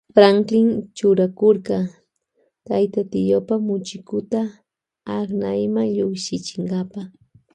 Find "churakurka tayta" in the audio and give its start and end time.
0.95-3.01